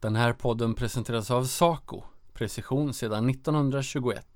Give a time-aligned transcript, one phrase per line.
[0.00, 2.02] Den här podden presenteras av Saco,
[2.34, 4.26] precision sedan 1921.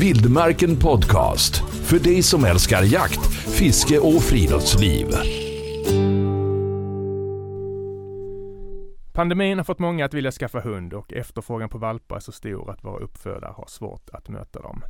[0.00, 1.56] Vildmarken Podcast.
[1.84, 3.26] För dig som älskar jakt,
[3.58, 5.06] fiske och friluftsliv.
[9.12, 12.70] Pandemin har fått många att vilja skaffa hund och efterfrågan på valpar är så stor
[12.70, 14.82] att våra uppfödare har svårt att möta dem.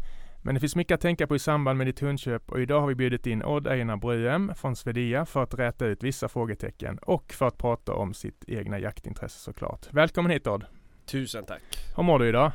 [0.47, 2.89] Men det finns mycket att tänka på i samband med ditt hundköp och idag har
[2.89, 7.33] vi bjudit in Odd Einar Bruem från Swedia för att räta ut vissa frågetecken och
[7.33, 9.87] för att prata om sitt egna jaktintresse såklart.
[9.91, 10.65] Välkommen hit Odd!
[11.07, 11.63] Tusen tack!
[11.97, 12.53] Hur mår du idag?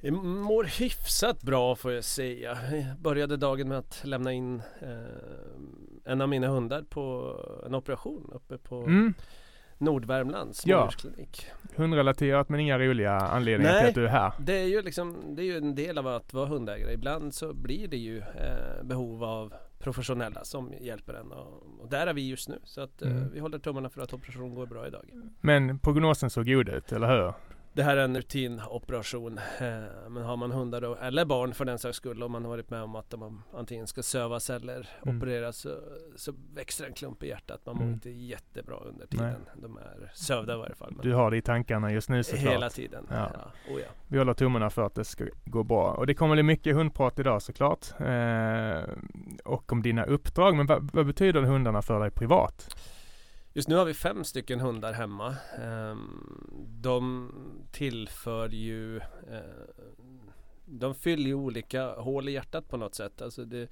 [0.00, 2.58] Jag mår hyfsat bra får jag säga.
[2.72, 7.34] Jag började dagen med att lämna in eh, en av mina hundar på
[7.66, 9.14] en operation uppe på mm.
[9.78, 10.66] Nordvärmlands.
[10.66, 10.90] Ja.
[11.76, 14.32] Hundrelaterat men inga roliga anledningar Nej, till att du är här.
[14.38, 16.92] Det är ju liksom Det är ju en del av att vara hundägare.
[16.92, 22.06] Ibland så blir det ju eh, behov av professionella som hjälper en och, och, där
[22.06, 22.58] är vi just nu.
[22.64, 23.30] Så att eh, mm.
[23.32, 25.04] vi håller tummarna för att operationen går bra idag.
[25.40, 27.32] Men prognosen såg god ut, eller hur?
[27.76, 29.38] Det här är en rutinoperation.
[29.38, 32.50] Eh, men har man hundar då, eller barn för den sakens skull, om man har
[32.50, 35.16] varit med om att de antingen ska sövas eller mm.
[35.16, 35.78] opereras så,
[36.16, 37.60] så växer en klump i hjärtat.
[37.66, 37.94] Man mår mm.
[37.94, 39.26] inte jättebra under tiden.
[39.26, 39.62] Nej.
[39.62, 41.00] De är sövda i varje fall.
[41.02, 42.52] du har det i tankarna just nu såklart.
[42.52, 43.06] Hela tiden.
[43.10, 43.30] Ja.
[43.34, 43.74] Ja.
[43.74, 43.88] Oh, ja.
[44.08, 45.90] Vi håller tummarna för att det ska gå bra.
[45.90, 47.86] Och det kommer bli mycket hundprat idag såklart.
[48.00, 48.94] Eh,
[49.44, 50.56] och om dina uppdrag.
[50.56, 52.76] Men vad, vad betyder hundarna för dig privat?
[53.56, 55.36] Just nu har vi fem stycken hundar hemma.
[55.58, 57.32] Ehm, de
[57.72, 59.40] tillför ju eh,
[60.64, 63.22] De fyller ju olika hål i hjärtat på något sätt.
[63.22, 63.68] Alltså det,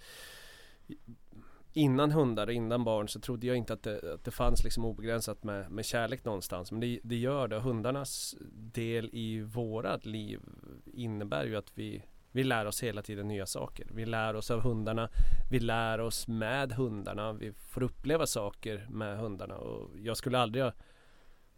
[1.72, 4.84] innan hundar och innan barn så trodde jag inte att det, att det fanns liksom
[4.84, 6.72] obegränsat med, med kärlek någonstans.
[6.72, 7.60] Men det, det gör det.
[7.60, 10.40] Hundarnas del i vårat liv
[10.86, 12.02] innebär ju att vi
[12.34, 13.86] vi lär oss hela tiden nya saker.
[13.90, 15.08] Vi lär oss av hundarna.
[15.50, 17.32] Vi lär oss med hundarna.
[17.32, 19.56] Vi får uppleva saker med hundarna.
[19.56, 20.72] Och jag skulle aldrig ha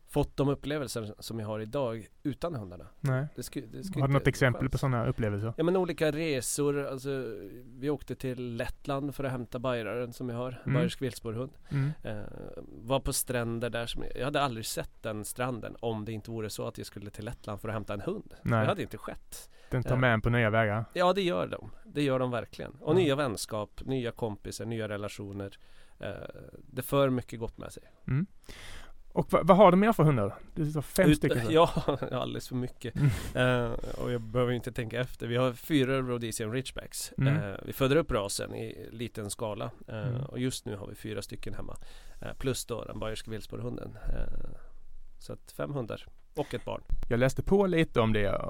[0.09, 2.87] fått de upplevelser som jag har idag utan hundarna.
[3.01, 3.27] Nej.
[3.37, 5.55] Det sku, det har du något exempel på sådana upplevelser?
[5.57, 6.87] Ja men olika resor.
[6.87, 7.11] Alltså,
[7.79, 10.63] vi åkte till Lettland för att hämta bajraren som jag har.
[10.67, 10.79] Mm.
[10.79, 11.53] Bayersk viltspårhund.
[11.69, 11.93] Mm.
[12.03, 12.25] Eh,
[12.67, 16.31] var på stränder där som jag, jag hade aldrig sett den stranden om det inte
[16.31, 18.35] vore så att jag skulle till Lettland för att hämta en hund.
[18.43, 18.61] Nej.
[18.61, 19.51] Det hade inte skett.
[19.71, 20.85] Den tar med en på nya vägar?
[20.93, 21.71] Ja det gör de.
[21.85, 22.73] Det gör de verkligen.
[22.81, 23.03] Och mm.
[23.03, 25.59] nya vänskap, nya kompisar, nya relationer.
[25.99, 26.11] Eh,
[26.57, 27.83] det för mycket gott med sig.
[28.09, 28.27] Mm.
[29.17, 30.35] Och vad, vad har du mer för hundar?
[30.55, 31.47] Du sa fem Ut, stycken?
[31.51, 31.71] Ja,
[32.13, 32.95] alldeles för mycket.
[32.97, 33.11] Mm.
[33.47, 35.27] Uh, och jag behöver inte tänka efter.
[35.27, 37.13] Vi har fyra Rhodesian Ridgebacks.
[37.19, 37.37] Mm.
[37.37, 39.71] Uh, vi föder upp rasen i liten skala.
[39.89, 40.25] Uh, mm.
[40.25, 41.77] Och just nu har vi fyra stycken hemma.
[42.39, 43.99] plus då den bayerska vildspårhunden.
[45.19, 46.07] så att fem hundar.
[46.37, 46.81] Och ett barn.
[47.09, 48.41] Jag läste på lite om det,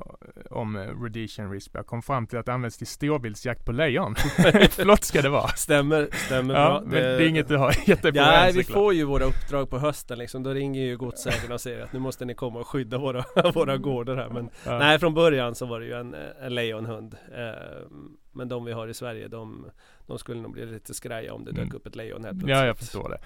[0.50, 1.78] om Rhodesian Ridgeback.
[1.80, 4.14] Jag kom fram till att det används till storviltsjakt på lejon.
[4.70, 5.48] Flott ska det vara.
[5.48, 6.80] Stämmer, stämmer ja, bra.
[6.80, 9.70] Men det, är inget du har gett dig på Nej, vi får ju våra uppdrag
[9.70, 10.42] på hösten liksom.
[10.42, 13.76] Då ringer ju godsägarna och säger att nu måste ni komma och skydda våra, våra
[13.76, 14.28] gårdar här.
[14.28, 14.78] Men ja.
[14.78, 17.16] nej, från början så var det ju en, en lejonhund.
[17.34, 17.88] Eh,
[18.32, 19.66] men de vi har i Sverige, de,
[20.06, 21.76] de skulle nog bli lite skraja om det dök mm.
[21.76, 22.56] upp ett lejon helt plötsligt.
[22.56, 23.18] Ja, jag förstår det.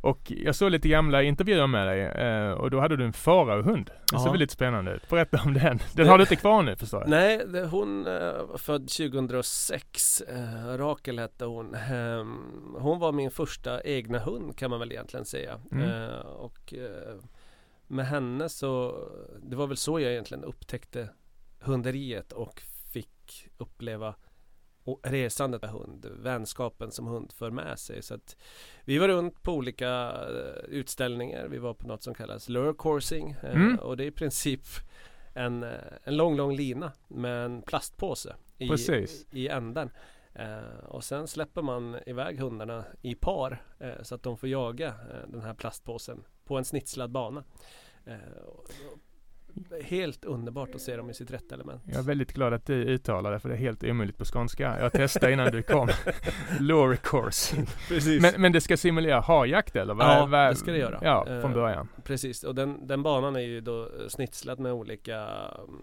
[0.00, 3.90] Och jag såg lite gamla intervjuer med dig eh, och då hade du en faraohund.
[4.12, 5.08] Det ser väldigt spännande ut.
[5.08, 5.78] Berätta om den.
[5.92, 7.10] Den har du inte kvar nu förstår jag?
[7.10, 10.20] Nej, det, hon eh, född 2006.
[10.20, 11.74] Eh, Rakel hette hon.
[11.74, 15.60] Ehm, hon var min första egna hund kan man väl egentligen säga.
[15.72, 16.10] Mm.
[16.20, 16.74] Och
[17.86, 18.98] med henne så,
[19.42, 21.08] det var väl så jag egentligen upptäckte
[21.60, 22.62] hunderiet och
[22.92, 24.14] fick uppleva
[24.86, 28.02] och resandet med hund, vänskapen som hund för med sig.
[28.02, 28.36] Så att
[28.84, 31.48] vi var runt på olika eh, utställningar.
[31.48, 33.76] Vi var på något som kallas lure coursing eh, mm.
[33.76, 34.60] och det är i princip
[35.34, 35.70] en, eh,
[36.04, 38.68] en lång, lång lina med en plastpåse i,
[39.32, 39.90] i änden.
[40.38, 44.86] Eh, och sen släpper man iväg hundarna i par eh, så att de får jaga
[44.86, 47.44] eh, den här plastpåsen på en snitslad bana.
[49.84, 51.82] Helt underbart att se dem i sitt rätta element.
[51.84, 54.76] Jag är väldigt glad att du uttalar det för det är helt omöjligt på skånska.
[54.80, 55.88] Jag testade innan du kom.
[56.60, 57.56] Lore course.
[57.88, 58.22] Precis.
[58.22, 59.94] Men, men det ska simulera harjakt eller?
[59.94, 60.98] Vad, ja, vad, det ska det göra.
[61.02, 61.88] Ja, från början.
[61.96, 65.82] Uh, precis, och den, den banan är ju då snitslad med olika mm,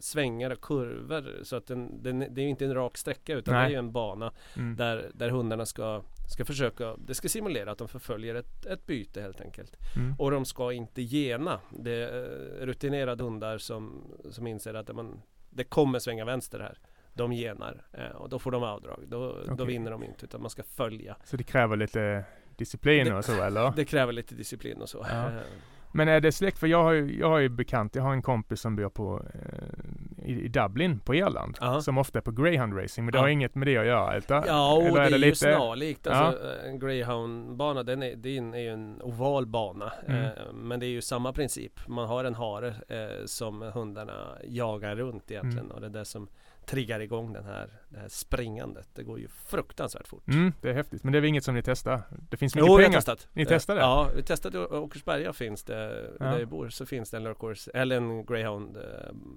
[0.00, 1.38] svängar och kurvor.
[1.42, 3.68] Så att den, den, det är inte en rak sträcka utan Nej.
[3.68, 4.76] det är en bana mm.
[4.76, 9.22] där, där hundarna ska ska försöka, det ska simulera att de förföljer ett, ett byte
[9.22, 9.76] helt enkelt.
[9.96, 10.14] Mm.
[10.18, 11.60] Och de ska inte gena.
[11.70, 16.78] Det är rutinerade hundar som, som inser att man, det kommer svänga vänster här.
[17.12, 19.04] De genar eh, och då får de avdrag.
[19.08, 19.54] Då, okay.
[19.56, 21.16] då vinner de inte utan man ska följa.
[21.24, 22.24] Så det kräver lite
[22.56, 23.72] disciplin det, och så eller?
[23.76, 25.06] Det kräver lite disciplin och så.
[25.10, 25.30] Ja.
[25.96, 26.58] Men är det släkt?
[26.58, 29.22] För jag har ju, jag har ju bekant, jag har en kompis som bor på,
[29.34, 31.80] eh, i, Dublin på Irland Ja.
[31.80, 33.22] som ofta är på greyhound racing men det Ja.
[33.22, 35.36] har inget med det att göra utan, Ja, eller det är, är det ju lite-
[35.36, 36.06] snarlikt.
[36.06, 39.92] Alltså, En greyhoundbana, den är, det är ju en oval bana.
[40.08, 40.24] Mm.
[40.24, 41.88] Eh, men det är ju samma princip.
[41.88, 45.58] Man har en hare eh, som hundarna jagar runt egentligen.
[45.64, 45.70] Mm.
[45.70, 46.28] Och det är det som
[46.66, 48.88] triggar igång den här, det här springandet.
[48.94, 50.28] Det går ju fruktansvärt fort.
[50.28, 52.02] Mm, det är häftigt men det är väl inget som ni testar?
[52.30, 52.92] Det finns mycket Jo, pengar?
[52.92, 53.28] testat.
[53.32, 53.80] Ni testade?
[53.80, 56.24] Ja, vi testade i Åkersberga finns det, Ja.
[56.26, 58.82] där jag bor, så finns det en lurkurs, eller en greyhound eh,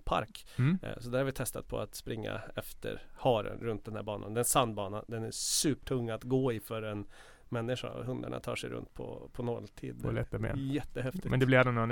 [0.03, 0.45] park.
[0.57, 0.79] Mm.
[0.83, 4.33] Eh, Så där har vi testat på att springa efter haren runt den här banan.
[4.33, 7.05] Den sandbanan, den är supertung att gå i för en
[7.49, 8.03] människa.
[8.03, 10.01] Hundarna tar sig runt på, på nolltid.
[10.03, 10.69] På lätta ben.
[10.69, 11.25] Jättehäftigt.
[11.25, 11.91] Men det blir ändå någon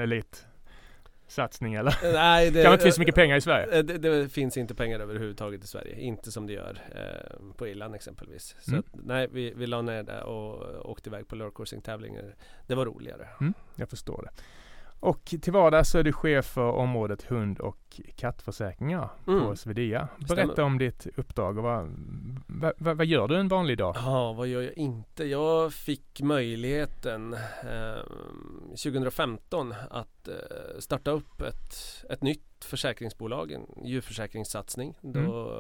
[1.25, 2.06] elitsatsning eller?
[2.06, 3.77] Eh, Nej, det, Kan inte finnas så mycket pengar i Sverige?
[3.77, 6.00] Eh, Det, det finns inte pengar överhuvudtaget i Sverige.
[6.00, 8.56] Inte som det gör eh, på Irland exempelvis.
[8.60, 8.80] Så Mm.
[8.80, 12.36] att, nej, vi, vi la ner det och åkte iväg på lurkoursing tävlingar.
[12.68, 13.27] Det var roligare.
[13.75, 14.42] Jag förstår det.
[15.05, 19.55] Och till vardags så är du chef för området hund och kattförsäkringar på Mm.
[19.55, 20.07] Swedia.
[20.25, 20.45] Stämmer.
[20.45, 21.93] Berätta om ditt uppdrag och vad,
[22.77, 23.95] vad, vad, gör du en vanlig dag?
[23.97, 25.25] Ja, vad gör jag inte?
[25.25, 28.03] Jag fick möjligheten eh,
[28.69, 30.33] 2015 att eh,
[30.79, 34.95] starta upp ett, ett nytt försäkringsbolag, en djurförsäkringssatsning.
[35.01, 35.51] Då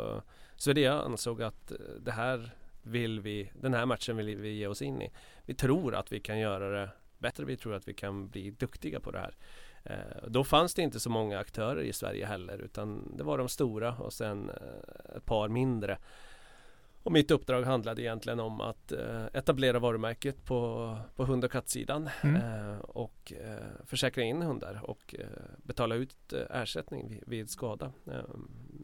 [0.55, 2.51] Swedea ansåg att eh, det här
[2.83, 5.11] vill vi, den här matchen vill vi ge oss in i.
[5.45, 6.89] Vi tror att vi kan göra det
[7.25, 9.35] bättre, vi tror att vi kan bli duktiga på det här.
[9.83, 13.49] Eh, då fanns det inte så många aktörer i Sverige heller utan det var de
[13.49, 15.97] stora och sen eh, ett par mindre.
[17.03, 20.59] Och mitt uppdrag handlade egentligen om att eh, etablera varumärket på,
[21.15, 22.35] på hund och kattsidan Mm.
[22.35, 25.15] eh, och eh, försäkra in hundar och
[25.57, 27.91] betala ut ersättning vid, vid skada.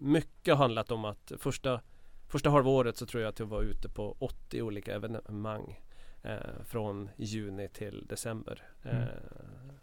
[0.01, 1.81] Mycket har handlat om att första,
[2.27, 5.79] första halvåret så tror jag att jag var ute på 80 olika evenemang
[6.23, 8.63] eh, från juni till december.
[8.83, 9.07] Eh, Mm.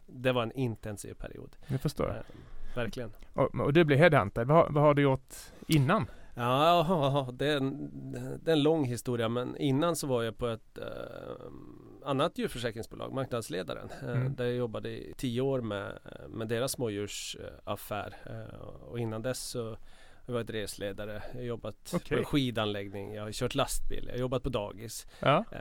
[0.06, 1.56] Det var en intensiv period.
[1.66, 2.08] Jag förstår.
[2.08, 3.12] Eh, verkligen.
[3.34, 4.44] Och, och du blev headhuntad.
[4.44, 5.34] Vad, har- vad har du gjort
[5.66, 6.06] innan?
[6.34, 7.90] Ja, det är, en,
[8.44, 10.84] det är en lång historia men innan så var jag på ett eh,
[12.04, 13.88] annat djurförsäkringsbolag, marknadsledaren.
[14.02, 14.34] Eh, Mm.
[14.34, 15.98] Där jag jobbade i tio år med,
[16.28, 18.14] med deras smådjursaffär.
[18.26, 19.76] Eh, och innan dess så
[20.32, 22.18] har jag varit resledare, jag har jobbat Okej.
[22.18, 25.06] på skidanläggning, jag har kört lastbil, jag har jobbat på dagis.
[25.20, 25.44] Ja.
[25.52, 25.58] Eh,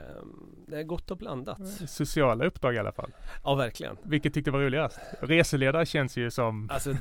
[0.66, 1.58] det är gott och blandat.
[1.88, 3.10] Sociala uppdrag i alla fall.
[3.44, 3.96] Ja, verkligen.
[4.02, 4.98] Vilket tyckte var roligast?
[5.20, 6.68] Reseledare känns ju som...
[6.72, 6.94] Alltså,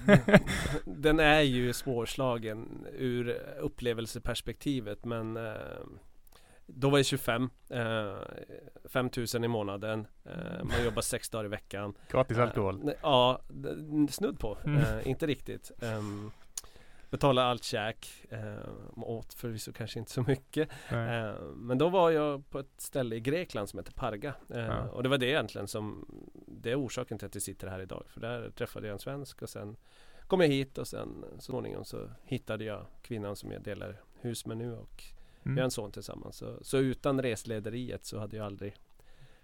[0.85, 5.53] den är ju svårslagen ur upplevelseperspektivet men eh,
[6.65, 8.15] då var jag 25 eh,
[8.89, 12.91] 5000 i månaden eh, Man jobbar sex dagar i veckan Gratis Eh, alkohol.
[13.01, 13.41] Ja,
[14.09, 14.77] snudd på Mm.
[14.81, 16.31] eh, Inte riktigt um,
[17.09, 20.69] Betala allt käk eh, Åt förvisso kanske inte så mycket.
[20.89, 24.89] Eh, Men då var jag på ett ställe i Grekland som heter Parga eh, Ja.
[24.89, 26.05] Och det var det egentligen som
[26.47, 29.41] Det är orsaken till att jag sitter här idag För där träffade jag en svensk
[29.41, 29.77] och sen
[30.27, 34.45] Kom jag hit och sen så småningom så hittade jag kvinnan som jag delar hus
[34.45, 35.03] med nu och
[35.43, 35.63] vi har Mm.
[35.63, 38.75] en son tillsammans Så, så utan reslederiet så hade jag aldrig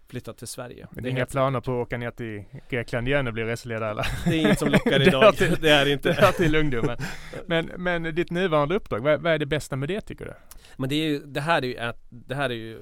[0.07, 3.07] flyttat till Sverige Men Det det är inga planer på att åka ner till Grekland
[3.07, 4.05] igen och bli reseledare eller?
[4.25, 6.55] Det är inget som lockar Det idag hör till- Det är Det inte hör till
[6.55, 6.97] ungdomen.
[7.45, 10.33] Men, men ditt nuvarande uppdrag, vad, vad är det bästa med det tycker du?
[10.77, 12.79] Men det, är ju, det, här är ju ett, det här är ju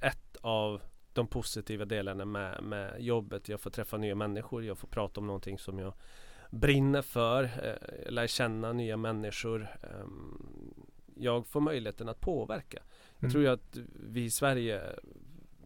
[0.00, 0.82] ett av
[1.12, 3.48] de positiva delarna med, med jobbet.
[3.48, 5.94] Jag får träffa nya människor, jag får prata om någonting som jag
[6.50, 9.68] brinner för, eh, lär känna nya människor.
[9.82, 10.74] ehm,
[11.16, 12.78] jag får möjligheten att påverka.
[13.18, 13.32] Jag Mm.
[13.32, 13.76] tror ju att
[14.10, 14.80] vi i Sverige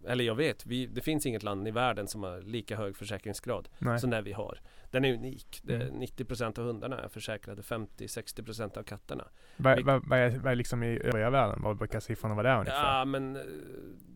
[0.07, 3.69] eller jag vet, vi, det finns inget land i världen som har lika hög försäkringsgrad
[3.79, 3.99] Nej.
[3.99, 4.61] som den vi har.
[4.91, 5.61] Den är unik.
[5.63, 6.01] Det är Mm.
[6.03, 9.25] 90% av hundarna är försäkrade, 50-60% av katterna.
[9.57, 9.79] Vad,
[10.13, 11.63] är, liksom i övriga världen?
[11.63, 12.99] Vad brukar siffrorna vara där ungefär?
[12.99, 13.43] Ja men eh,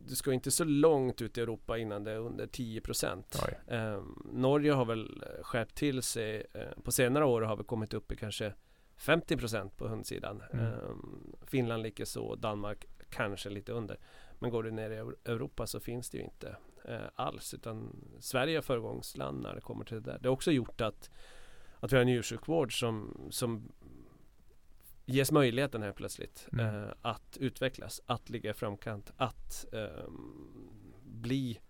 [0.07, 3.77] du ska inte så långt ut i Europa innan det är under 10% Oj.
[3.77, 7.95] eh, Norge har väl eh, skärpt till sig eh, På senare år har vi kommit
[7.95, 8.53] upp i kanske
[8.99, 10.65] 50% på hundsidan Mm.
[10.67, 10.73] eh,
[11.47, 13.99] Finland likaså, så, Danmark kanske lite under
[14.43, 17.97] Men går du ner i Eu- Europa så finns det ju inte eh, alls utan
[18.21, 21.11] Sverige är föregångsland när det kommer till det där Det har också gjort att
[21.81, 23.73] Att vi har en djursjukvård som, som
[25.07, 26.67] ges möjligheten här plötsligt Mm.
[26.85, 30.71] eh, att utvecklas, att ligga i framkant, att ehm,
[31.05, 31.61] bli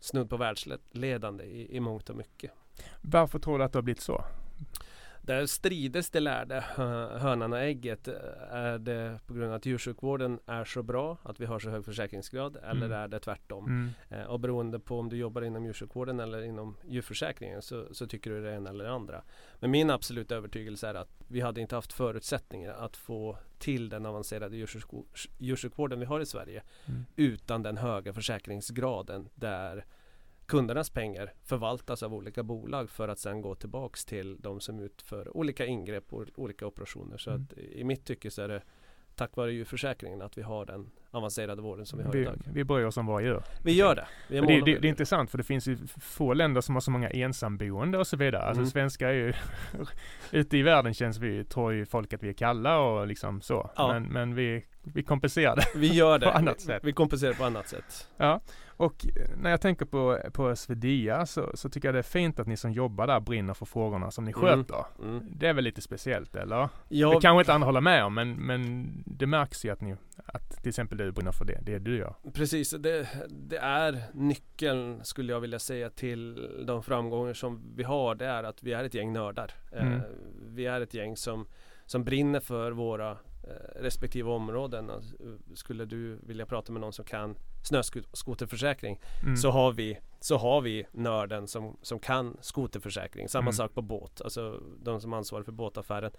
[0.00, 2.50] snudd på världsledande i, i mångt och mycket.
[3.02, 4.24] Varför tror du att det har blivit så?
[5.28, 8.08] Där strides det lärde, hö- hönan och ägget.
[8.50, 11.84] Är det på grund av att djursjukvården är så bra, att vi har så hög
[11.84, 12.92] försäkringsgrad, eller Mm.
[12.92, 13.66] är det tvärtom?
[13.66, 13.88] Mm.
[14.08, 18.30] Eh, och beroende på om du jobbar inom djursjukvården eller inom djurförsäkringen så, så tycker
[18.30, 19.22] du det ena eller det andra.
[19.60, 24.06] Men min absoluta övertygelse är att vi hade inte haft förutsättningar att få till den
[24.06, 27.04] avancerade djursjukvå- djursjukvården vi har i Sverige Mm.
[27.16, 29.84] utan den höga försäkringsgraden där
[30.48, 35.36] kundernas pengar förvaltas av olika bolag för att sen gå tillbaks till de som utför
[35.36, 37.16] olika ingrepp och olika operationer.
[37.18, 37.42] Så Mm.
[37.52, 38.62] att i mitt tycke så är det
[39.14, 42.34] tack vare djurförsäkringen att vi har den avancerade vården som vi har Vi, idag.
[42.52, 43.42] vi bryr oss om våra djur.
[43.64, 44.06] Vi gör det.
[44.28, 46.90] Vi det, det, det är intressant för det finns ju få länder som har så
[46.90, 48.42] många ensamboende och så vidare.
[48.42, 48.70] Alltså Mm.
[48.70, 49.32] svenskar är ju,
[50.32, 53.70] ute i världen känns vi, tror ju folk att vi är kalla och liksom så.
[53.76, 53.92] Ja.
[53.92, 55.64] Men, men vi, vi kompenserar det.
[55.78, 56.26] Vi gör det.
[56.26, 56.84] På annat Vi- sätt.
[56.84, 58.08] Vi kompenserar på annat sätt.
[58.16, 58.40] Ja,
[58.78, 59.06] och
[59.36, 62.56] när jag tänker på, på Swedia så, så tycker jag det är fint att ni
[62.56, 64.40] som jobbar där brinner för frågorna som ni Mm.
[64.40, 64.84] sköter.
[65.02, 65.22] Mm.
[65.30, 66.68] Det är väl lite speciellt eller?
[66.88, 69.96] Ja, Det kanske inte andra håller med om men, men det märks ju att ni,
[70.26, 72.14] att till exempel du brinner för det, det du gör.
[72.34, 78.14] Precis, det, det är nyckeln skulle jag vilja säga till de framgångar som vi har.
[78.14, 79.50] Det är att vi är ett gäng nördar.
[79.72, 79.92] Mm.
[79.92, 80.00] Eh,
[80.46, 81.46] vi är ett gäng som,
[81.86, 83.16] som brinner för våra eh,
[83.76, 84.90] respektive områden.
[84.90, 85.14] Alltså,
[85.54, 89.36] skulle du vilja prata med någon som kan snöskoterförsäkring Mm.
[89.36, 93.28] så, har vi, så har vi nörden som, som kan skoterförsäkring.
[93.28, 93.52] Samma Mm.
[93.52, 94.20] sak på båt.
[94.22, 96.10] Alltså de som ansvarar för båtaffären.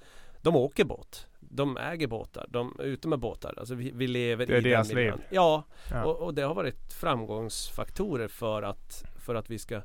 [0.42, 1.28] De åker båt.
[1.40, 2.46] De äger båtar.
[2.50, 3.54] De är ute med båtar.
[3.58, 5.18] Alltså vi, vi lever Det är i den deras miljön.
[5.18, 5.26] liv.
[5.30, 6.06] Ja, Ja.
[6.06, 9.82] och, och det har varit framgångsfaktorer för att, för att vi ska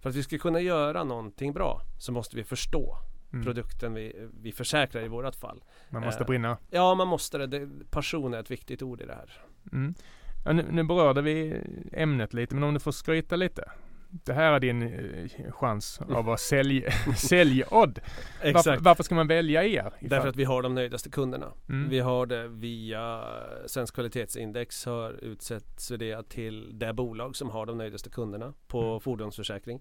[0.00, 2.96] för att vi ska kunna göra någonting bra så måste vi förstå
[3.34, 3.44] Mm.
[3.44, 5.62] produkten vi, vi försäkrar i vårat fall.
[5.90, 6.56] Man måste eh, brinna.
[6.70, 7.46] Ja, man måste det.
[7.46, 7.68] det.
[7.90, 9.32] Passion är ett viktigt ord i det här.
[9.72, 9.94] Mm.
[10.44, 11.60] Ja, nu, nu berörde vi
[11.92, 13.70] ämnet lite, men om du får skryta lite.
[14.24, 16.84] Det här är din eh, chans av att vara sälj,
[17.16, 17.98] säljodd.
[18.54, 19.68] Varför, varför ska man välja er?
[19.98, 21.52] ifall- Därför att vi har de nöjdaste kunderna.
[21.68, 21.88] Mm.
[21.88, 23.24] Vi har det via
[23.66, 29.00] Svensk kvalitetsindex har utsett Swedea till det bolag som har de nöjdaste kunderna på Mm.
[29.00, 29.80] fordonsförsäkring.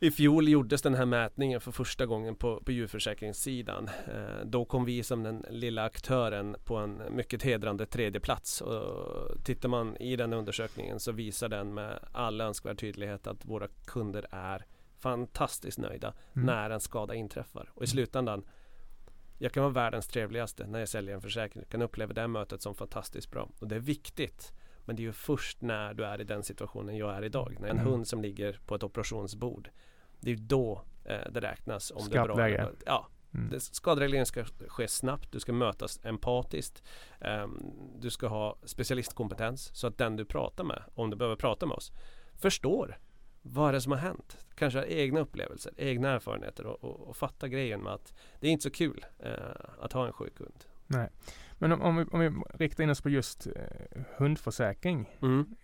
[0.00, 3.90] I fjol gjordes den här mätningen för första gången på, på djurförsäkringssidan.
[4.06, 8.60] Eh, då kom vi som den lilla aktören på en mycket hedrande tredje plats.
[8.60, 13.68] Och tittar man i den undersökningen så visar den med all önskvärd tydlighet att våra
[13.86, 14.66] kunder är
[14.98, 16.46] fantastiskt nöjda Mm.
[16.46, 17.70] när en skada inträffar.
[17.74, 18.44] Och i slutändan
[19.38, 21.62] jag kan vara världens trevligaste när jag säljer en försäkring.
[21.62, 23.50] Jag kan uppleva det mötet som fantastiskt bra.
[23.58, 24.52] Och det är viktigt.
[24.88, 27.56] Men det är ju först när du är i den situationen jag är idag.
[27.60, 27.90] När en Mm.
[27.92, 29.70] hund som ligger på ett operationsbord.
[30.20, 32.36] Det är ju då eh, det räknas om det är bra.
[32.86, 33.60] Ja, Mm.
[33.60, 35.32] skadereglering ska ske snabbt.
[35.32, 36.82] Du ska mötas empatiskt.
[37.20, 37.62] Ehm,
[38.00, 39.70] du ska ha specialistkompetens.
[39.74, 41.92] Så att den du pratar med, om du behöver prata med oss,
[42.36, 42.98] förstår
[43.42, 44.46] vad är det som har hänt?
[44.54, 48.50] Kanske har egna upplevelser, egna erfarenheter och, och, och fatta grejen med att det är
[48.50, 49.32] inte så kul eh,
[49.80, 50.64] att ha en sjuk hund.
[50.88, 51.08] Nej.
[51.58, 52.30] Men om, om, vi, om vi
[52.64, 55.10] riktar in oss på just eh, hundförsäkring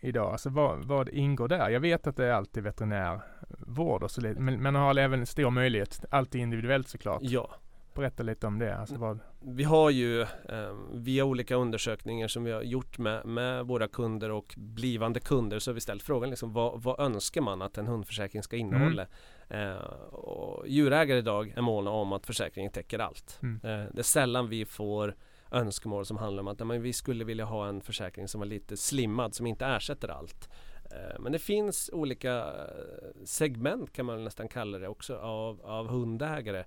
[0.00, 0.32] idag.
[0.32, 1.70] Alltså vad, vad ingår där?
[1.70, 5.50] Jag vet att det är alltid veterinärvård och så lite, men man har även stor
[5.50, 7.22] möjlighet, alltid individuellt såklart.
[7.22, 7.54] Ja,
[7.94, 8.76] Berätta lite om det.
[8.76, 13.66] Alltså vad, vi har ju eh, via olika undersökningar som vi har gjort med, med
[13.66, 17.62] våra kunder och blivande kunder så har vi ställt frågan liksom, vad, vad önskar man
[17.62, 19.06] att en hundförsäkring ska innehålla?
[19.48, 19.74] Eh,
[20.12, 23.38] och djurägare idag är måna om att försäkringen täcker allt.
[23.42, 23.54] Mm.
[23.64, 25.14] Eh, det är sällan vi får
[25.50, 28.46] önskemål som handlar om att "Ja, men vi skulle vilja ha en försäkring som var
[28.46, 30.48] lite slimmad som inte ersätter allt.
[30.90, 35.88] Eh, Men det finns olika eh, segment kan man nästan kalla det också av, av
[35.88, 36.64] hundägare.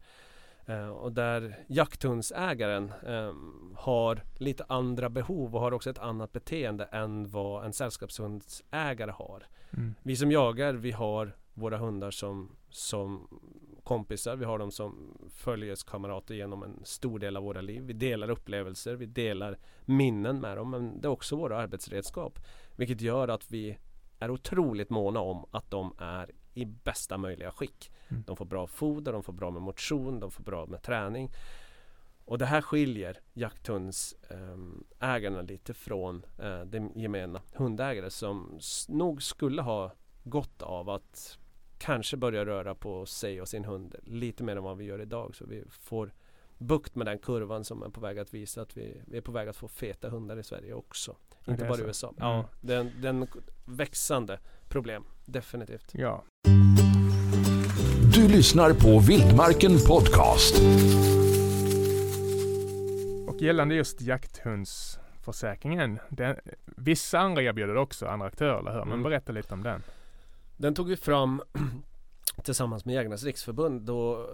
[0.68, 3.34] Eh, och där jakthundsägaren eh,
[3.76, 9.48] har lite andra behov och har också ett annat beteende än vad en sällskapshundsägare har.
[9.74, 9.96] mm.
[10.04, 13.28] Vi som jagar, vi har våra hundar som, som
[13.84, 14.36] kompisar.
[14.36, 17.84] Vi har dem som följeskamrater genom en stor del av våra liv.
[17.84, 20.70] Vi delar upplevelser, vi delar minnen med dem.
[20.70, 22.40] Men det är också våra arbetsredskap.
[22.76, 23.78] Vilket gör att vi
[24.20, 27.92] är otroligt måna om att de är i bästa möjliga skick.
[28.08, 28.24] Mm.
[28.28, 31.32] De får bra foder, de får bra med motion, de får bra med träning.
[32.26, 39.92] Och det här skiljer jakthundsägarna lite från eh, den gemena hundägare som nog skulle ha
[40.24, 41.38] gott av att
[41.78, 45.36] kanske börja röra på sig och sin hund lite mer än vad vi gör idag.
[45.36, 46.14] Så vi får
[46.58, 49.32] bukt med den kurvan som är på väg att visa att vi, vi är på
[49.32, 51.16] väg att få feta hundar i Sverige också.
[51.48, 51.82] Inte bara i.
[51.82, 52.08] USA.
[52.08, 52.20] Mm.
[52.20, 53.28] Ja, det är en, det är en
[53.66, 55.04] växande problem.
[55.26, 55.92] Definitivt.
[55.94, 56.24] Ja.
[58.14, 60.56] Du lyssnar på Vildmarken Podcast.
[63.28, 66.00] Och gällande just jakthundsförsäkringen.
[66.10, 66.36] Den,
[66.66, 68.80] vissa andra erbjuder också, andra aktörer, eller hur?
[68.80, 69.04] Men Mm.
[69.04, 69.84] berätta lite om den.
[70.58, 71.42] Den tog vi fram
[72.44, 74.26] tillsammans med Jägarnas Riksförbund då eh,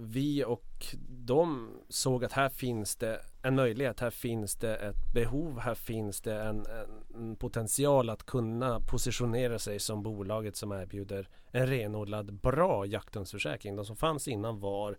[0.00, 5.58] vi och de såg att här finns det en möjlighet, här finns det ett behov,
[5.60, 7.03] här finns det en, en
[7.38, 13.76] potential att kunna positionera sig som bolaget som erbjuder en renodlad bra jakthundsförsäkring.
[13.76, 14.98] De som fanns innan var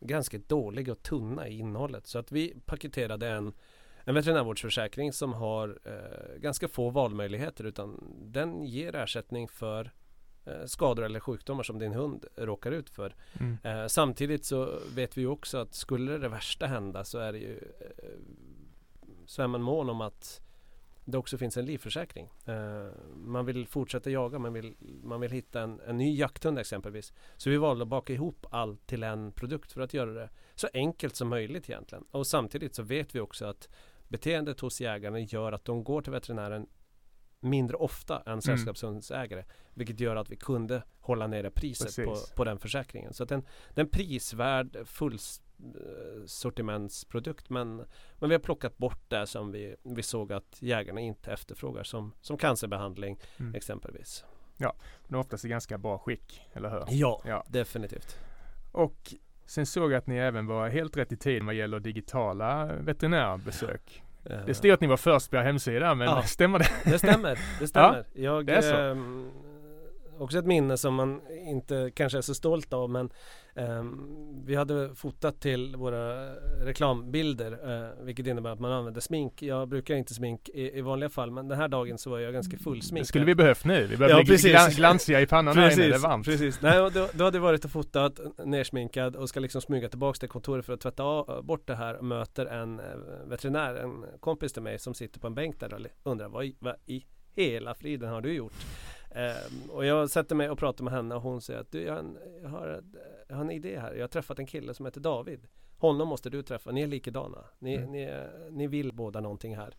[0.00, 3.52] ganska dåliga och tunna i innehållet så att vi paketerade en
[4.08, 9.90] en veterinärvårdsförsäkring som har eh, ganska få valmöjligheter utan den ger ersättning för
[10.44, 13.14] eh, skador eller sjukdomar som din hund råkar ut för.
[13.40, 13.58] Mm.
[13.62, 17.56] Eh, samtidigt så vet vi också att skulle det värsta hända så är det ju
[17.80, 18.08] eh,
[19.26, 20.40] så är man mån om att
[21.08, 22.30] det också finns en livförsäkring.
[22.44, 27.12] Eh, man vill fortsätta jaga, man vill, man vill hitta en, en ny jakthund exempelvis.
[27.36, 30.68] Så vi valde att baka ihop allt till en produkt för att göra det så
[30.74, 32.04] enkelt som möjligt egentligen.
[32.10, 33.68] Och samtidigt så vet vi också att
[34.08, 36.66] beteendet hos jägarna gör att de går till veterinären
[37.40, 39.44] mindre ofta än sällskapshundsägare.
[39.74, 43.14] Vilket gör att vi kunde hålla nere priset på, på den försäkringen.
[43.14, 45.18] Så att den, den prisvärd full eh,
[46.26, 47.76] sortimentsprodukt men,
[48.18, 52.12] men vi har plockat bort det som vi, vi såg att jägarna inte efterfrågar som,
[52.20, 53.54] som cancerbehandling Mm.
[53.54, 54.24] exempelvis.
[55.08, 56.84] De är oftast i ganska bra skick, eller hur?
[56.88, 57.44] Ja, Ja.
[57.48, 58.18] definitivt.
[58.72, 59.14] Och
[59.46, 64.02] sen såg jag att ni även var helt rätt i tiden vad gäller digitala veterinärbesök.
[64.24, 66.22] Eh, Det stod att ni var först på er hemsida, men Ja.
[66.26, 66.90] stämmer det?
[66.90, 68.04] Det stämmer, det stämmer.
[68.14, 68.76] jag, det är så.
[68.76, 69.30] ehm,
[70.18, 73.10] också ett minne som man inte kanske är så stolt av men
[73.54, 77.52] ehm, vi hade fotat till våra reklambilder
[77.98, 79.42] eh, vilket innebär att man använder smink.
[79.42, 82.32] Jag brukar inte smink i, i vanliga fall men den här dagen så var jag
[82.32, 83.06] ganska Det fullsminkad.
[83.06, 83.86] skulle vi behövt nu.
[83.86, 84.50] Vi börjar Ja, bli precis.
[84.52, 86.26] glan- glansiga i pannan här inne, det är Precis, varmt.
[86.26, 86.62] precis.
[86.62, 90.28] Nej, och då, då hade varit och fotat nersminkad och ska liksom smyga tillbaks till
[90.28, 92.84] kontoret för att tvätta av, bort det här och möter en eh,
[93.26, 95.80] veterinär, en kompis till mig som sitter på en bänk där och
[96.10, 97.04] undrar vad vad i
[97.36, 98.52] hela friden har du gjort?
[99.16, 101.92] Ehm, och jag sätter mig och pratar med henne och hon säger att du, jag,
[101.92, 102.84] har en, jag, har, ett-
[103.28, 103.94] jag har en idé här.
[103.94, 105.46] Jag har träffat en kille som heter David.
[105.78, 106.70] Honom måste du träffa.
[106.72, 107.44] Ni är likadana.
[107.58, 107.92] Ni, Mm.
[107.92, 109.74] ni, ni vill båda någonting här.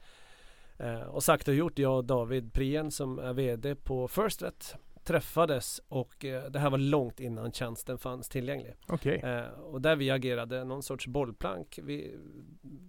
[0.78, 4.76] Eh, och sagt och gjort, jag och David Prien som är VD på First Vet
[5.04, 8.76] träffades och eh, det här var långt innan tjänsten fanns tillgänglig.
[8.88, 9.20] Okej.
[9.24, 11.80] Eh, och där vi agerade någon sorts bollplank.
[11.84, 12.18] Vi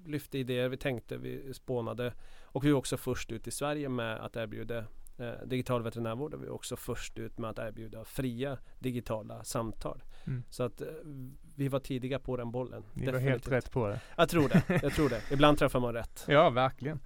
[0.07, 2.13] lyfte idéer, vi tänkte, vi spånade
[2.45, 4.85] och vi var också först ut i Sverige med att erbjuda eh,
[5.47, 10.03] digital veterinärvård och vi var också först ut med att erbjuda fria digitala samtal.
[10.27, 10.43] Mm.
[10.51, 10.87] Så att eh,
[11.57, 12.83] vi var tidiga på den bollen.
[12.95, 13.31] Ni var Definitivt.
[13.31, 14.01] helt rätt på det.
[14.17, 15.21] Jag tror det, jag tror det.
[15.33, 16.25] Ibland träffar man rätt.
[16.29, 17.01] Ja, verkligen.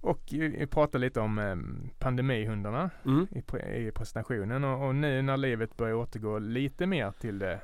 [0.00, 1.56] Och vi pratade lite om eh,
[1.98, 3.26] pandemihundarna Mm.
[3.30, 3.38] i,
[3.86, 7.60] i presentationen och, och nu när livet börjar återgå lite mer till det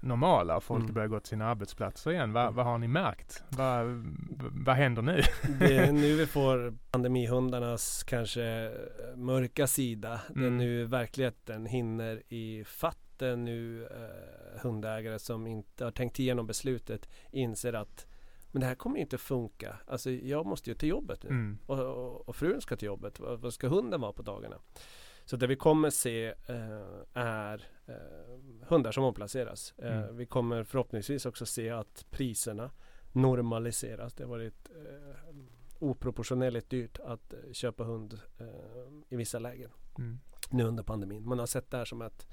[0.00, 0.94] normala och folk Mm.
[0.94, 2.32] börjar gå till sina arbetsplatser igen.
[2.32, 2.54] Vad, Mm.
[2.54, 3.42] vad har ni märkt?
[3.48, 3.86] Vad,
[4.66, 5.22] vad händer nu?
[5.60, 8.72] Det är nu vi får pandemihundarnas kanske
[9.16, 10.20] mörka sida.
[10.28, 10.58] Det är Mm.
[10.58, 12.96] nu verkligheten hinner i fatt.
[13.20, 18.06] Nu eh, hundägare som inte har tänkt igenom beslutet inser att
[18.52, 19.76] men det här kommer inte funka.
[19.86, 21.28] Alltså jag måste ju till jobbet nu.
[21.28, 21.58] Mm.
[21.66, 23.20] Och, och, och frun ska till jobbet.
[23.20, 24.56] Vad, vad ska hunden vara på dagarna?
[25.30, 27.94] Så det vi kommer se eh, är eh,
[28.68, 29.74] hundar som omplaceras.
[29.78, 30.16] Eh, Mm.
[30.16, 32.70] Vi kommer förhoppningsvis också se att priserna
[33.12, 34.14] normaliseras.
[34.14, 35.16] Det har varit eh,
[35.78, 38.20] oproportionerligt dyrt att eh, köpa hund
[39.08, 40.18] i vissa lägen Mm.
[40.50, 41.28] nu under pandemin.
[41.28, 42.26] Man har sett det här som ett,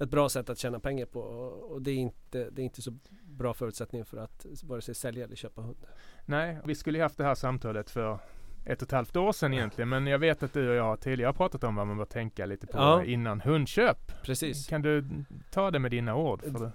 [0.00, 2.98] ett bra sätt att tjäna pengar på och, det, är inte, det är inte så
[3.22, 5.86] bra förutsättning för att vare sig sälja eller köpa hund.
[6.26, 8.18] Nej, vi skulle ju haft det här samtalet för
[8.64, 9.88] ett och ett halvt år sedan egentligen.
[9.88, 12.46] Men jag vet att du och jag har tidigare pratat om vad man bör tänka
[12.46, 13.04] lite på Ja.
[13.04, 14.22] innan hundköp.
[14.22, 14.66] Precis.
[14.66, 15.04] Kan du
[15.50, 16.42] ta det med dina ord?
[16.46, 16.72] Det?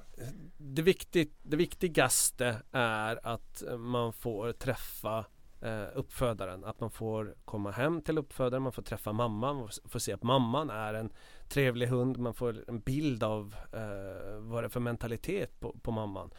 [0.58, 5.26] det, viktigt, det viktigaste är att man får träffa
[5.62, 6.64] eh, uppfödaren.
[6.66, 10.14] Att man får komma hem till uppfödaren, man får träffa mamman, man får- får se
[10.14, 11.10] att mamman är en
[11.50, 12.18] trevlig hund.
[12.18, 16.30] Man får en bild av eh, vad det är för mentalitet på, på mamman.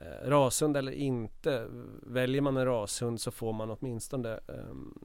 [0.00, 1.66] Eh, rashund eller inte,
[2.02, 4.98] väljer man en rashund så får man åtminstone ehm,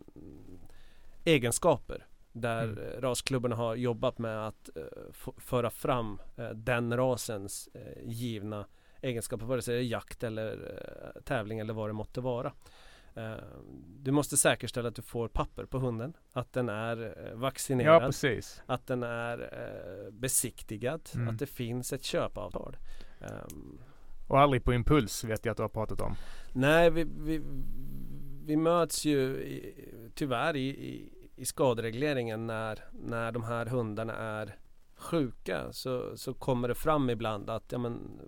[1.26, 3.02] egenskaper där Mm.
[3.02, 4.84] rasklubbarna har jobbat med att eh,
[5.38, 8.66] föra fram eh, den rasens eh, givna
[9.02, 10.52] egenskaper, vare sig det är jakt eller
[11.16, 12.54] eh, tävling eller vad det måtte vara.
[13.16, 13.34] Eh,
[14.00, 18.02] du måste säkerställa att du får papper på hunden, att den är eh, Ja, vaccinerad,
[18.02, 18.62] precis.
[18.66, 19.40] att den är
[20.06, 21.28] eh, besiktigad, Mm.
[21.28, 22.78] att det finns ett köpavtal.
[24.32, 26.16] Och aldrig på impuls vet jag att du har pratat om.
[26.54, 27.42] Nej, vi, vi,
[28.46, 29.76] vi möts ju i,
[30.16, 34.56] tyvärr i, i, i skaderegleringen när, när de här hundarna är
[34.96, 38.22] sjuka så, så kommer det fram ibland att ja, men,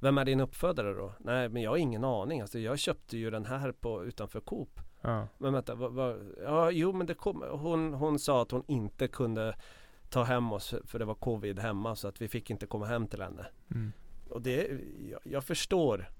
[0.00, 1.12] vem är din uppfödare då?
[1.18, 2.40] Nej men jag har ingen aning.
[2.40, 4.80] Alltså, jag köpte ju den här på, utanför Coop.
[5.00, 5.28] Ja.
[5.38, 9.08] Men vänta, vad, vad, ja jo men det kom, hon, hon sa att hon inte
[9.08, 9.56] kunde
[10.08, 12.86] ta hem oss för, för det var covid hemma så att vi fick inte komma
[12.86, 13.46] hem till henne.
[13.74, 13.92] Mm.
[14.30, 16.10] Och det, jag, jag förstår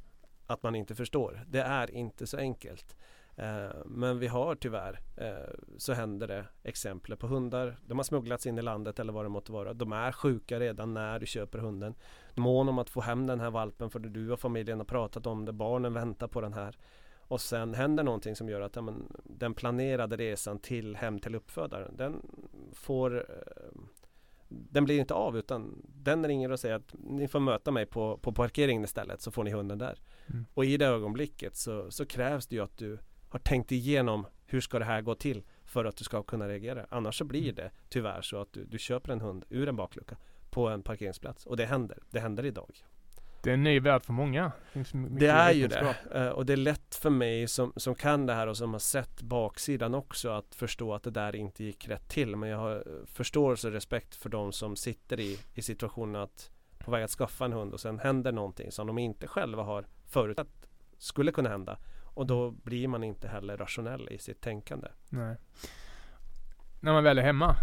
[0.47, 1.45] att man inte förstår.
[1.49, 2.97] Det är inte så enkelt.
[3.37, 7.77] Eh, men vi har tyvärr, eh, så händer det exempel på hundar.
[7.87, 9.75] De har smugglats in i landet eller vad det måtte vara.
[9.75, 11.95] De är sjuka redan när du köper hunden.
[12.35, 15.45] Mån om att få hem den här valpen för du och familjen har pratat om
[15.45, 15.53] det.
[15.53, 16.79] Barnen väntar på den här.
[17.29, 21.35] Och sen händer någonting som gör att ja, men, den planerade resan till hem till
[21.35, 22.23] uppfödaren den
[22.73, 23.81] får eh,
[24.49, 28.19] den blir inte av utan den ringer och säger att ni får möta mig på,
[28.19, 29.99] på parkeringen istället så får ni hunden där.
[30.27, 30.47] Mm.
[30.55, 34.61] Och i det ögonblicket så, så krävs det ju att du har tänkt igenom hur
[34.61, 36.87] ska det här gå till för att du ska kunna reagera.
[36.89, 37.55] Annars så blir Mm.
[37.55, 40.17] det tyvärr så att du, du köper en hund ur en baklucka
[40.51, 41.99] på en parkeringsplats och det händer.
[42.11, 42.85] Det händer idag.
[43.47, 44.53] Det är en ny värld för många.
[45.09, 45.97] Det är ju det.
[46.15, 48.79] Eh, Och det är lätt för mig som, som kan det här och som har
[48.79, 52.37] sett baksidan också att förstå att det där inte gick rätt till.
[52.37, 56.51] Men jag har eh, förståelse och respekt för de som sitter i, i situationen att
[56.79, 59.87] på väg att skaffa en hund och sen händer någonting som de inte själva har
[60.07, 61.79] förutsett skulle kunna hända.
[62.15, 64.89] Och då blir man inte heller rationell i sitt tänkande.
[65.09, 65.37] Nej.
[66.81, 67.57] När man väl är hemma.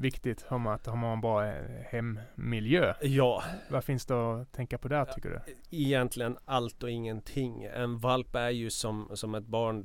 [0.00, 2.94] Viktigt man att man en bra eh, hemmiljö.
[3.02, 5.40] Ja, Vad finns det att tänka på där tycker du?
[5.70, 7.64] egentligen allt och ingenting.
[7.64, 9.84] En valp är ju som, som ett barn.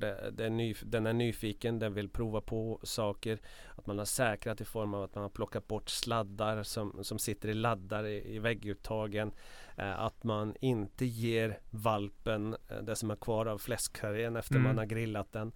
[0.86, 3.40] Den är nyfiken, den vill prova på saker.
[3.76, 7.20] Att man har säkrat i form av att man har plockat bort sladdar som, som
[7.20, 9.32] sitter i laddar i, i vägguttagen.
[9.78, 14.64] Eh, att man inte ger valpen eh, det som är kvar av fläskkarrén efter Mm.
[14.64, 15.52] man har grillat den.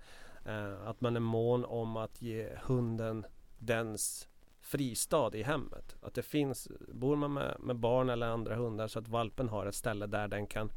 [0.86, 3.26] Att man är mån om att ge hunden
[3.58, 4.28] dens
[4.72, 5.96] fristad i hemmet.
[6.02, 9.66] Att det finns, bor man med, med barn eller andra hundar så att valpen har
[9.66, 10.72] ett ställe där den kan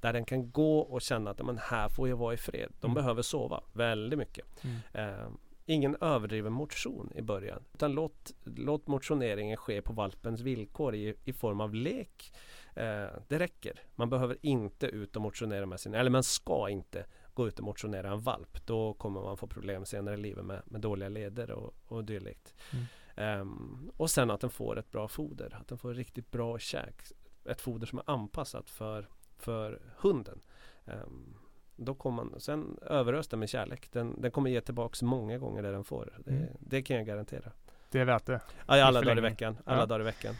[0.00, 2.72] där den kan gå och känna att men här får jag vara i fred.
[2.80, 2.94] De Mm.
[2.94, 4.46] behöver sova väldigt mycket.
[4.64, 4.76] Mm.
[4.92, 5.28] Eh,
[5.66, 7.64] ingen överdriven motion i början.
[7.74, 12.32] Utan låt, låt motioneringen ske på valpens villkor i, i form av lek.
[12.74, 13.80] Eh, det räcker.
[13.94, 17.64] Man behöver inte ut och motionera med sin, eller man ska inte gå ut och
[17.64, 18.66] motionera en valp.
[18.66, 22.54] Då kommer man få problem senare i livet med, med dåliga leder och, och dylikt.
[22.72, 22.84] Mm.
[23.16, 25.56] Ehm, och sen att den får ett bra foder.
[25.60, 27.02] Att den får riktigt bra käk.
[27.44, 30.40] Ett foder som är anpassat för, för hunden.
[30.86, 31.34] Ehm,
[31.76, 33.88] då kommer man, sen överös den med kärlek.
[33.92, 36.12] Den, den kommer ge tillbaks många gånger det den får.
[36.24, 36.46] Det, Mm.
[36.60, 37.52] det kan jag garantera.
[37.90, 38.34] Det är värt det.
[38.34, 39.56] I alla dagar i veckan.
[39.64, 39.86] Alla Ja.
[39.86, 40.34] dagar i veckan.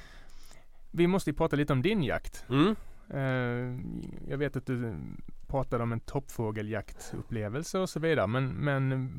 [0.91, 2.45] Vi måste ju prata lite om din jakt.
[2.49, 2.77] Mm.
[3.11, 3.81] Eh,
[4.31, 4.97] jag vet att du
[5.47, 8.27] pratade om en toppfågeljaktupplevelse och så vidare.
[8.27, 9.19] Men, men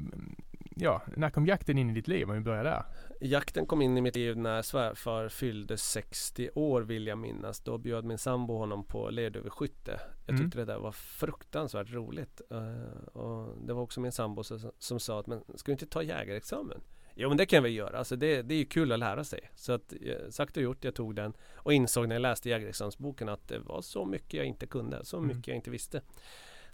[0.75, 2.83] ja, när kom jakten in i ditt liv om vi börjar där?
[3.21, 7.59] Jakten kom in i mitt liv när svärfar fyllde 60 år vill jag minnas.
[7.59, 9.99] Då bjöd min sambo honom på lerduveskytte.
[10.25, 10.41] Jag Mm.
[10.45, 12.41] tyckte det där var fruktansvärt roligt.
[12.51, 15.85] Eh, och det var också min sambo som, som sa att men ska du inte
[15.85, 16.81] ta jägarexamen?
[17.17, 17.97] Jo men det kan vi göra.
[17.97, 19.51] Alltså det, det är ju kul att lära sig.
[19.55, 23.29] Så att eh, sagt och gjort, jag tog den och insåg när jag läste jägarexamensboken
[23.29, 25.05] att det var så mycket jag inte kunde.
[25.05, 25.27] Så Mm.
[25.27, 26.01] mycket jag inte visste.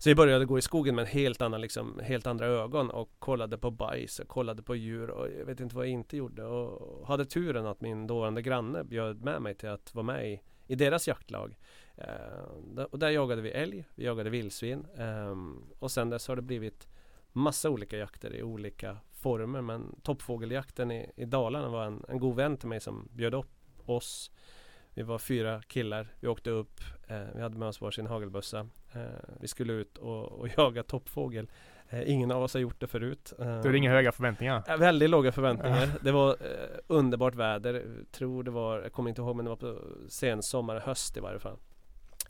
[0.04, 3.10] Så jag började gå i skogen med en helt, annan, liksom, helt andra ögon och
[3.20, 6.44] kollade på bajs och kollade på djur och jag vet inte vad jag inte gjorde.
[6.44, 10.42] Och hade turen att min dåvarande granne bjöd med mig till att vara med i,
[10.68, 11.56] i deras jaktlag.
[11.96, 15.36] Eh, och där jagade vi älg, vi jagade vildsvin eh,
[15.80, 16.88] och sen dess har det blivit
[17.32, 19.62] massa olika jakter i olika former.
[19.62, 23.90] Men toppfågeljakten i, i Dalarna var en, en god vän till mig som bjöd upp
[23.90, 24.32] oss.
[24.94, 26.80] Vi var fyra killar, vi åkte upp,
[27.36, 28.68] vi hade med oss varsin hagelbössa.
[28.94, 29.02] Eh,
[29.40, 31.50] vi skulle ut och, och jaga toppfågel.
[31.90, 33.34] Eh, ingen av oss har gjort det förut.
[33.40, 34.78] Eh, Då är det inga höga förväntningar.
[34.78, 35.90] Väldigt låga förväntningar.
[36.02, 37.74] Det var eh, underbart väder.
[37.74, 41.20] Jag tror det var, jag kommer inte ihåg men det var på sensommar, höst i
[41.20, 41.58] varje fall.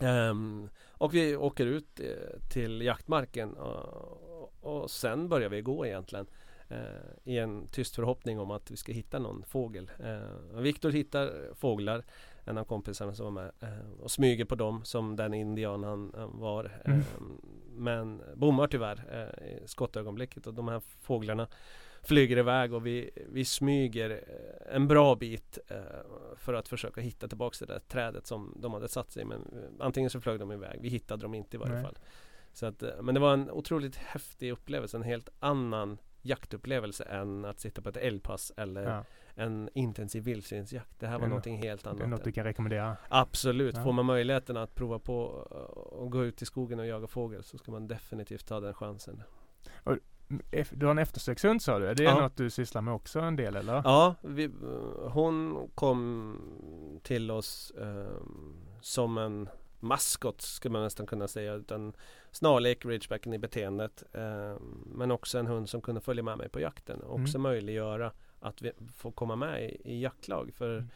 [0.00, 6.26] Ehm, och vi åker ut eh, till jaktmarken och, och sen börjar vi gå egentligen.
[6.68, 6.78] Eh,
[7.24, 9.90] I en tyst förhoppning om att vi ska hitta någon fågel.
[9.98, 12.04] Eh, Viktor hittar fåglar,
[12.44, 13.52] en av kompisarna som var med.
[13.60, 16.80] Eh, och smyger på dem som den indian han, var.
[16.84, 16.98] Mm.
[16.98, 17.04] Eh,
[17.74, 21.48] men bommar tyvärr eh, i skottögonblicket och de här fåglarna
[22.02, 25.58] flyger iväg och vi, vi smyger eh, en bra bit
[26.36, 29.24] för att försöka hitta tillbaks det där trädet som de hade satt sig i.
[29.24, 29.48] Men
[29.80, 31.82] antingen så flög de iväg, vi hittade dem inte i varje Nej.
[31.82, 31.98] fall.
[32.52, 37.60] Så att, men det var en otroligt häftig upplevelse, en helt annan jaktupplevelse än att
[37.60, 41.00] sitta på ett älgpass eller Ja, en intensiv vildsvinsjakt.
[41.00, 42.08] Det här Det var är någonting helt det är annat.
[42.08, 42.96] något du kan rekommendera.
[43.08, 43.82] Absolut, Ja.
[43.82, 47.42] får man möjligheten att prova på eh, och gå ut i skogen och jaga fågel
[47.42, 49.22] så ska man definitivt ta den chansen.
[50.50, 51.88] Eff- Du har en eftersökshund sa du.
[51.88, 52.20] Är det Ja.
[52.20, 53.74] något du sysslar med också en del eller?
[53.84, 54.50] Ja, vi,
[55.10, 59.48] hon kom till oss ehm, som en
[59.80, 61.54] maskot skulle man nästan kunna säga.
[61.54, 61.92] Utan
[62.30, 64.02] snarlik ridgebacken i beteendet.
[64.12, 67.00] ehm, men också en hund som kunde följa med mig på jakten.
[67.00, 67.42] Och också Mm.
[67.42, 70.50] möjliggöra att vi får komma med i, i jaktlag.
[70.54, 70.88] För Mm.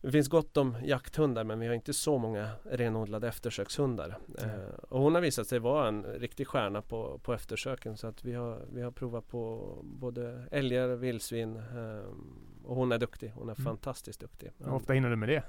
[0.00, 4.18] det finns gott om jakthundar men vi har inte så många renodlade eftersökshundar.
[4.26, 4.44] Nej.
[4.44, 7.96] Eh, och hon har visat sig vara en riktig stjärna på, på eftersöken.
[7.96, 11.56] Så att vi har, vi har provat på både älgar och vildsvin.
[11.56, 13.32] ehm, och hon är duktig.
[13.34, 13.64] Hon är Mm.
[13.64, 14.50] fantastiskt duktig.
[14.58, 15.42] Hur ofta hinner du med det?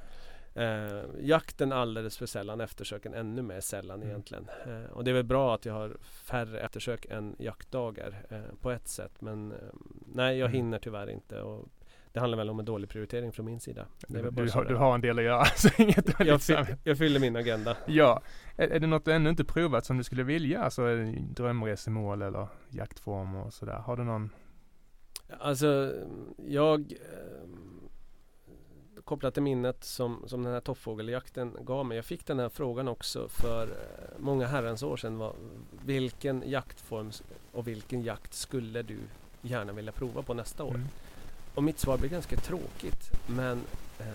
[0.58, 4.10] Eh, jakten alldeles för sällan, eftersöken ännu mer sällan Mm.
[4.10, 4.48] egentligen.
[4.66, 8.72] Eh, och det är väl bra att jag har färre eftersök än jaktdagar eh, på
[8.72, 9.22] ett sätt.
[9.22, 9.58] Men eh,
[10.06, 10.56] nej, jag Mm.
[10.56, 11.42] hinner tyvärr inte.
[11.42, 11.68] Och
[12.14, 13.86] det handlar väl om en dålig prioritering från min sida.
[14.08, 16.78] Du, så har, du har en del att göra, så inget jag, samvete.
[16.84, 17.78] jag fyller min agenda.
[17.86, 18.22] Ja,
[18.56, 20.62] är, är det något du ännu inte provat som du skulle vilja?
[20.62, 20.82] Alltså
[21.30, 23.74] drömresemål eller jaktform och sådär.
[23.78, 24.30] Har du någon?
[25.40, 25.94] Alltså
[26.48, 27.48] jag eh,
[29.08, 31.96] Kopplat till minnet som, som den här toppfågeljakten gav mig.
[31.96, 35.18] Jag fick den här frågan också för eh, många herrans år sedan.
[35.18, 35.34] Var,
[35.86, 37.12] vilken jaktform
[37.52, 38.98] och vilken jakt skulle du
[39.42, 40.76] gärna vilja prova på nästa år?
[40.76, 40.88] Mm.
[41.56, 43.64] Och mitt svar blir ganska tråkigt men
[44.00, 44.08] eh,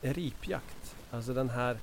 [0.00, 1.78] Ripjakt, alltså den här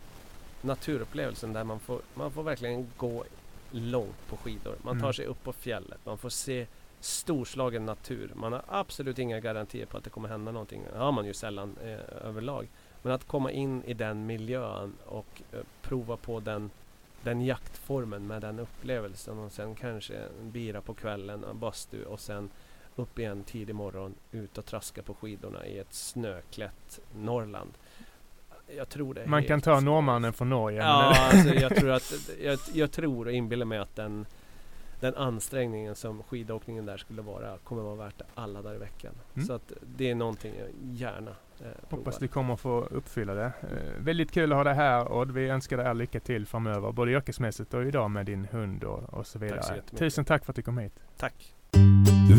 [0.61, 3.23] naturupplevelsen där man får, man får verkligen gå
[3.71, 4.75] långt på skidor.
[4.83, 5.13] Man tar Mm.
[5.13, 6.67] sig upp på fjället, man får se
[7.05, 8.31] storslagen natur.
[8.35, 10.83] Man har absolut inga garantier på att det kommer hända någonting.
[10.93, 12.67] Det har man ju sällan eh, överlag.
[13.01, 16.69] Men att komma in i den miljön och eh, prova på den,
[17.23, 22.19] den jaktformen med den upplevelsen och sen kanske en bira på kvällen, en bastu och
[22.19, 22.49] sen
[22.95, 27.73] upp igen tidig morgon, ut och traska på skidorna i ett snöklätt Norrland.
[28.77, 30.79] Jag tror det Man kan ta norrmannen från Norge.
[30.79, 34.25] Ja, alltså jag tror att jag, jag tror och inbillar mig att den
[34.99, 39.13] den ansträngningen som skidåkningen där skulle vara kommer vara värt alla dagar i veckan.
[39.35, 39.47] Mm.
[39.47, 43.45] Så att det är någonting jag gärna eh, Hoppas du kommer få uppfylla det.
[43.45, 45.31] Eh, väldigt kul att ha dig här Odd.
[45.31, 46.91] Vi önskar dig all lycka till framöver.
[46.91, 49.57] Både yrkesmässigt och idag med din hund och, och så vidare.
[49.57, 49.97] jättemycket.
[49.97, 50.99] Tusen tack för att du kom hit.
[51.17, 51.55] Tack!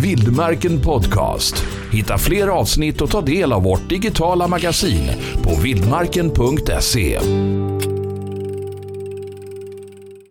[0.02, 1.64] Vildmarken Podcast.
[1.92, 5.10] Hitta fler avsnitt och ta del av vårt digitala magasin
[5.42, 7.18] på vildmarken.se.